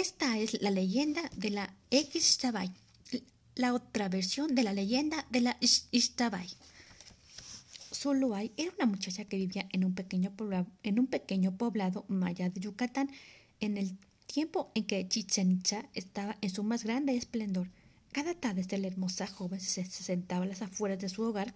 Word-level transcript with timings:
esta 0.00 0.38
es 0.38 0.60
la 0.60 0.70
leyenda 0.70 1.22
de 1.36 1.50
la 1.50 1.74
Ixtabay, 1.90 2.72
la 3.54 3.72
otra 3.72 4.08
versión 4.08 4.54
de 4.54 4.64
la 4.64 4.72
leyenda 4.72 5.24
de 5.30 5.40
la 5.40 5.56
Ixtabay. 5.60 6.48
Zuluay 7.92 8.52
era 8.56 8.72
una 8.76 8.86
muchacha 8.86 9.24
que 9.24 9.36
vivía 9.36 9.68
en 9.72 9.84
un, 9.84 9.94
pequeño 9.94 10.32
poblado, 10.32 10.66
en 10.82 10.98
un 10.98 11.06
pequeño 11.06 11.56
poblado 11.56 12.04
maya 12.08 12.50
de 12.50 12.60
Yucatán 12.60 13.08
en 13.60 13.78
el 13.78 13.96
tiempo 14.26 14.72
en 14.74 14.84
que 14.84 15.06
Chichen 15.08 15.52
Itza 15.52 15.84
estaba 15.94 16.36
en 16.40 16.50
su 16.50 16.64
más 16.64 16.82
grande 16.82 17.16
esplendor. 17.16 17.68
Cada 18.10 18.34
tarde 18.34 18.78
la 18.78 18.88
hermosa 18.88 19.28
joven 19.28 19.60
se, 19.60 19.84
sentaba 19.84 20.44
a 20.44 20.48
las 20.48 20.62
afueras 20.62 20.98
de 20.98 21.08
su 21.08 21.22
hogar 21.22 21.54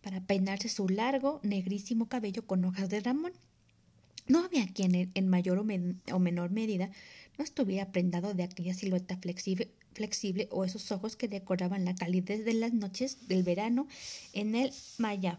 para 0.00 0.20
peinarse 0.20 0.68
su 0.68 0.88
largo, 0.88 1.40
negrísimo 1.42 2.08
cabello 2.08 2.46
con 2.46 2.64
hojas 2.64 2.88
de 2.88 3.00
ramón. 3.00 3.32
No 4.28 4.44
había 4.44 4.66
quien 4.66 5.10
en, 5.14 5.28
mayor 5.28 5.58
o, 5.58 6.18
menor 6.18 6.50
medida 6.50 6.90
no 7.38 7.44
estuviera 7.44 7.90
prendado 7.90 8.34
de 8.34 8.44
aquella 8.44 8.74
silueta 8.74 9.18
flexible, 9.18 10.48
o 10.50 10.64
esos 10.64 10.92
ojos 10.92 11.16
que 11.16 11.28
decoraban 11.28 11.84
la 11.84 11.94
calidez 11.94 12.44
de 12.44 12.54
las 12.54 12.72
noches 12.72 13.28
del 13.28 13.42
verano 13.42 13.88
en 14.32 14.54
el 14.54 14.72
Mayab. 14.98 15.38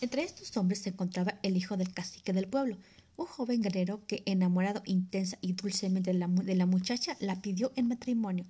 Entre 0.00 0.24
estos 0.24 0.56
hombres 0.56 0.80
se 0.80 0.90
encontraba 0.90 1.38
el 1.42 1.56
hijo 1.56 1.76
del 1.76 1.92
cacique 1.92 2.32
del 2.32 2.48
pueblo, 2.48 2.76
un 3.16 3.26
joven 3.26 3.62
guerrero 3.62 4.04
que, 4.06 4.22
enamorado 4.26 4.82
intensa 4.84 5.38
y 5.40 5.52
dulcemente 5.52 6.12
de 6.12 6.18
la, 6.18 6.26
de 6.26 6.56
la 6.56 6.66
muchacha, 6.66 7.16
la 7.20 7.40
pidió 7.40 7.72
en 7.76 7.88
matrimonio. 7.88 8.44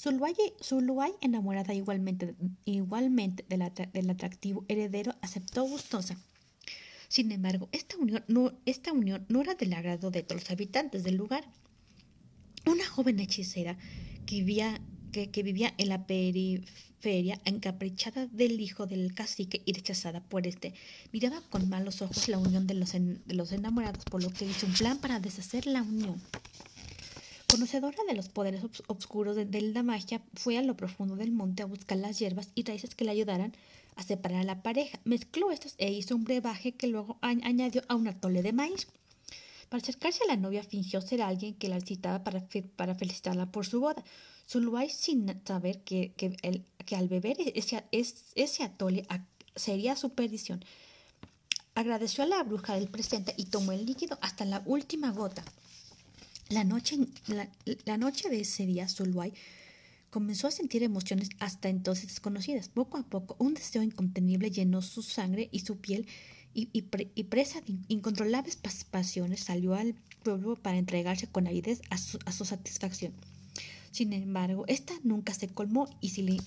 Zuluay, 0.00 1.12
enamorada 1.20 1.74
igualmente, 1.74 2.34
igualmente 2.64 3.44
del 3.48 4.10
atractivo 4.10 4.64
heredero, 4.68 5.14
aceptó 5.20 5.64
gustosa. 5.64 6.16
Sin 7.08 7.30
embargo, 7.32 7.68
esta 7.72 7.98
unión, 7.98 8.24
no, 8.26 8.52
esta 8.64 8.92
unión 8.92 9.26
no 9.28 9.42
era 9.42 9.54
del 9.56 9.74
agrado 9.74 10.10
de 10.10 10.22
todos 10.22 10.42
los 10.42 10.50
habitantes 10.50 11.02
del 11.04 11.16
lugar. 11.16 11.44
Una 12.64 12.86
joven 12.86 13.20
hechicera 13.20 13.76
que 14.24 14.36
vivía, 14.36 14.80
que, 15.12 15.42
vivía 15.42 15.74
en 15.76 15.90
la 15.90 16.06
periferia, 16.06 17.38
encaprichada 17.44 18.26
del 18.26 18.58
hijo 18.60 18.86
del 18.86 19.12
cacique 19.12 19.60
y 19.66 19.72
rechazada 19.74 20.20
por 20.20 20.46
este, 20.46 20.72
miraba 21.12 21.42
con 21.50 21.68
malos 21.68 22.00
ojos 22.00 22.28
la 22.28 22.38
unión 22.38 22.66
de 22.66 22.74
los, 22.74 22.92
de 22.92 23.34
los 23.34 23.52
enamorados, 23.52 24.04
por 24.04 24.22
lo 24.22 24.30
que 24.30 24.46
hizo 24.46 24.66
un 24.66 24.72
plan 24.72 24.98
para 24.98 25.20
deshacer 25.20 25.66
la 25.66 25.82
unión. 25.82 26.22
Conocedora 27.50 27.98
de 28.06 28.14
los 28.14 28.28
poderes 28.28 28.62
oscuros 28.86 29.34
de, 29.34 29.60
la 29.60 29.82
magia, 29.82 30.22
fue 30.34 30.56
a 30.56 30.62
lo 30.62 30.76
profundo 30.76 31.16
del 31.16 31.32
monte 31.32 31.64
a 31.64 31.66
buscar 31.66 31.98
las 31.98 32.16
hierbas 32.16 32.50
y 32.54 32.62
raíces 32.62 32.94
que 32.94 33.04
le 33.04 33.10
ayudaran 33.10 33.52
a 33.96 34.04
separar 34.04 34.42
a 34.42 34.44
la 34.44 34.62
pareja. 34.62 35.00
Mezcló 35.02 35.50
estos 35.50 35.74
e 35.78 35.90
hizo 35.90 36.14
un 36.14 36.22
brebaje 36.22 36.76
que 36.76 36.86
luego 36.86 37.18
añadió 37.22 37.82
a 37.88 37.96
un 37.96 38.06
atole 38.06 38.42
de 38.42 38.52
maíz. 38.52 38.86
Para 39.68 39.82
acercarse 39.82 40.22
a 40.22 40.28
la 40.28 40.36
novia 40.36 40.62
fingió 40.62 41.00
ser 41.00 41.22
alguien 41.22 41.54
que 41.54 41.68
la 41.68 41.80
visitaba 41.80 42.22
para, 42.22 42.94
felicitarla 42.94 43.50
por 43.50 43.66
su 43.66 43.80
boda. 43.80 44.04
Zuluay, 44.48 44.88
sin 44.88 45.26
saber 45.44 45.80
que, 45.80 46.12
al 46.96 47.08
beber 47.08 47.36
ese, 47.56 47.82
ese 47.90 48.62
atole 48.62 49.08
sería 49.56 49.96
su 49.96 50.10
perdición, 50.10 50.64
agradeció 51.74 52.22
a 52.22 52.28
la 52.28 52.44
bruja 52.44 52.74
del 52.74 52.86
presente 52.86 53.34
y 53.36 53.46
tomó 53.46 53.72
el 53.72 53.86
líquido 53.86 54.18
hasta 54.22 54.44
la 54.44 54.62
última 54.66 55.10
gota. 55.10 55.44
La 56.50 56.64
noche, 56.64 56.98
la, 57.86 57.96
noche 57.96 58.28
de 58.28 58.40
ese 58.40 58.66
día, 58.66 58.88
Zuluay 58.88 59.32
Comenzó 60.10 60.48
a 60.48 60.50
sentir 60.50 60.82
emociones 60.82 61.30
hasta 61.38 61.68
entonces 61.68 62.08
desconocidas. 62.08 62.68
Poco 62.68 62.98
a 62.98 63.04
poco, 63.04 63.36
un 63.38 63.54
deseo 63.54 63.84
incontenible 63.84 64.50
llenó 64.50 64.82
su 64.82 65.02
sangre 65.02 65.48
y 65.52 65.60
su 65.60 65.76
piel, 65.76 66.08
y, 66.52 66.82
presa 67.22 67.60
de 67.60 67.74
incontrolables 67.86 68.58
pasiones 68.90 69.38
salió 69.38 69.74
al 69.74 69.94
pueblo 70.24 70.56
para 70.56 70.78
entregarse 70.78 71.28
con 71.28 71.46
avidez 71.46 71.80
a 71.90 71.98
su, 71.98 72.44
satisfacción. 72.44 73.12
Sin 73.92 74.12
embargo, 74.12 74.64
esta 74.66 74.94
nunca 75.04 75.32
se 75.32 75.46
colmó 75.46 75.88
y 76.00 76.08
si, 76.08 76.40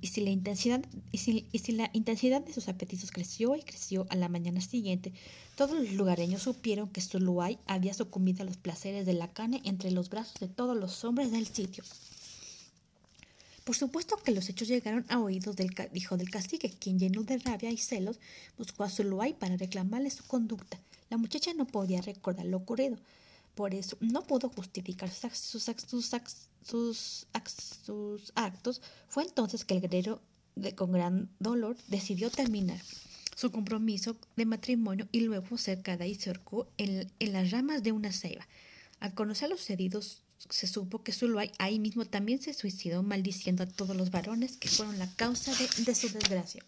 y 0.00 0.08
si, 0.08 0.20
la 0.20 0.30
intensidad, 0.30 0.84
y 1.12 1.18
si, 1.18 1.46
y 1.52 1.58
si 1.60 1.72
la 1.72 1.90
intensidad 1.92 2.42
de 2.42 2.52
sus 2.52 2.68
apetitos 2.68 3.10
creció 3.10 3.56
y 3.56 3.62
creció 3.62 4.06
a 4.10 4.16
la 4.16 4.28
mañana 4.28 4.60
siguiente, 4.60 5.12
todos 5.56 5.78
los 5.78 5.92
lugareños 5.92 6.42
supieron 6.42 6.88
que 6.88 7.00
Zuluay 7.00 7.58
había 7.66 7.94
sucumbido 7.94 8.42
a 8.42 8.46
los 8.46 8.56
placeres 8.56 9.06
de 9.06 9.14
la 9.14 9.32
carne 9.32 9.62
entre 9.64 9.90
los 9.90 10.10
brazos 10.10 10.40
de 10.40 10.48
todos 10.48 10.76
los 10.76 11.04
hombres 11.04 11.30
del 11.30 11.46
sitio. 11.46 11.84
Por 13.64 13.74
supuesto 13.74 14.18
que 14.22 14.32
los 14.32 14.48
hechos 14.50 14.68
llegaron 14.68 15.06
a 15.08 15.20
oídos 15.20 15.56
del 15.56 15.74
hijo 15.94 16.18
del 16.18 16.30
cacique, 16.30 16.70
quien 16.70 16.98
lleno 16.98 17.22
de 17.22 17.38
rabia 17.38 17.70
y 17.70 17.78
celos 17.78 18.20
buscó 18.58 18.84
a 18.84 18.90
Zuluay 18.90 19.32
para 19.32 19.56
reclamarle 19.56 20.10
su 20.10 20.22
conducta. 20.24 20.78
La 21.08 21.16
muchacha 21.16 21.54
no 21.54 21.66
podía 21.66 22.02
recordar 22.02 22.44
lo 22.44 22.58
ocurrido, 22.58 22.98
por 23.54 23.74
eso 23.74 23.96
no 24.00 24.26
pudo 24.26 24.50
justificar 24.50 25.10
sus, 25.10 25.62
sus, 25.62 26.14
actos. 28.34 28.82
Fue 29.08 29.24
entonces 29.24 29.64
que 29.64 29.74
el 29.74 29.80
guerrero, 29.80 30.20
con 30.76 30.92
gran 30.92 31.30
dolor, 31.38 31.76
decidió 31.88 32.30
terminar 32.30 32.80
su 33.36 33.50
compromiso 33.50 34.16
de 34.36 34.46
matrimonio 34.46 35.08
y 35.10 35.20
luego 35.20 35.58
cercada 35.58 36.06
y 36.06 36.14
cercó 36.14 36.68
en, 36.78 37.10
en 37.18 37.32
las 37.32 37.50
ramas 37.50 37.82
de 37.82 37.92
una 37.92 38.12
ceiba. 38.12 38.46
Al 39.00 39.14
conocer 39.14 39.50
los 39.50 39.68
heridos 39.70 40.24
se 40.50 40.66
supo 40.66 41.02
que 41.02 41.12
Zuluay 41.12 41.50
ahí 41.58 41.78
mismo 41.78 42.04
también 42.04 42.40
se 42.40 42.54
suicidó 42.54 43.02
maldiciendo 43.02 43.62
a 43.62 43.66
todos 43.66 43.96
los 43.96 44.10
varones 44.10 44.56
que 44.56 44.68
fueron 44.68 44.98
la 44.98 45.10
causa 45.14 45.52
de, 45.54 45.94
su 45.94 46.08
desgracia. 46.10 46.62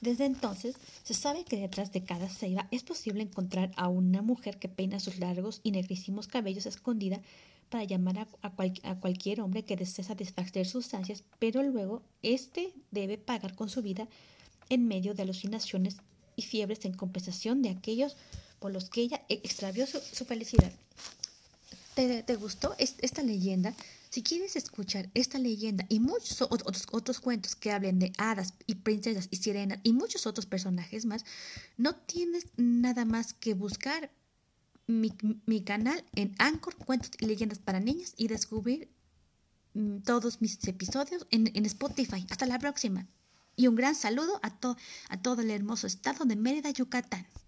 Desde 0.00 0.26
entonces 0.26 0.76
se 1.02 1.14
sabe 1.14 1.44
que 1.44 1.56
detrás 1.56 1.92
de 1.92 2.04
cada 2.04 2.28
ceiba 2.28 2.68
es 2.70 2.82
posible 2.82 3.22
encontrar 3.22 3.72
a 3.76 3.88
una 3.88 4.22
mujer 4.22 4.58
que 4.58 4.68
peina 4.68 5.00
sus 5.00 5.18
largos 5.18 5.60
y 5.62 5.72
negrísimos 5.72 6.28
cabellos 6.28 6.66
escondida 6.66 7.20
para 7.68 7.84
llamar 7.84 8.18
a, 8.18 8.28
a, 8.42 9.00
cualquier 9.00 9.40
hombre 9.40 9.64
que 9.64 9.76
desee 9.76 10.04
satisfacer 10.04 10.66
sus 10.66 10.94
ansias, 10.94 11.24
pero 11.38 11.62
luego 11.62 12.02
éste 12.22 12.72
debe 12.90 13.18
pagar 13.18 13.54
con 13.54 13.68
su 13.68 13.82
vida 13.82 14.08
en 14.70 14.86
medio 14.86 15.14
de 15.14 15.22
alucinaciones 15.22 15.96
y 16.36 16.42
fiebres 16.42 16.84
en 16.84 16.94
compensación 16.94 17.62
de 17.62 17.70
aquellos 17.70 18.16
por 18.58 18.72
los 18.72 18.88
que 18.88 19.02
ella 19.02 19.22
extravió 19.28 19.86
su 19.86 20.24
felicidad. 20.24 20.72
¿Te, 21.94 22.36
gustó 22.36 22.76
esta 22.78 23.22
leyenda? 23.22 23.74
Si 24.10 24.22
quieres 24.22 24.56
escuchar 24.56 25.10
esta 25.14 25.38
leyenda 25.38 25.84
y 25.88 26.00
muchos 26.00 26.40
otros, 26.42 26.86
otros 26.92 27.20
cuentos 27.20 27.54
que 27.54 27.72
hablen 27.72 27.98
de 27.98 28.12
hadas 28.16 28.54
y 28.66 28.76
princesas 28.76 29.28
y 29.30 29.36
sirenas 29.36 29.80
y 29.82 29.92
muchos 29.92 30.26
otros 30.26 30.46
personajes 30.46 31.04
más, 31.04 31.24
no 31.76 31.94
tienes 31.94 32.46
nada 32.56 33.04
más 33.04 33.34
que 33.34 33.54
buscar 33.54 34.10
mi, 34.88 35.62
canal 35.62 36.02
en 36.14 36.34
Anchor, 36.38 36.74
Cuentos 36.76 37.10
y 37.20 37.26
Leyendas 37.26 37.58
para 37.58 37.78
Niñas 37.78 38.14
y 38.16 38.28
descubrir 38.28 38.88
mm, 39.74 39.98
todos 39.98 40.40
mis 40.40 40.66
episodios 40.66 41.26
en, 41.30 41.50
en, 41.54 41.66
Spotify. 41.66 42.26
Hasta 42.30 42.46
la 42.46 42.58
próxima. 42.58 43.06
Y 43.54 43.66
un 43.66 43.76
gran 43.76 43.94
saludo 43.94 44.40
a, 44.42 44.58
a 45.10 45.22
todo 45.22 45.42
el 45.42 45.50
hermoso 45.50 45.86
estado 45.86 46.24
de 46.24 46.36
Mérida, 46.36 46.70
Yucatán. 46.70 47.26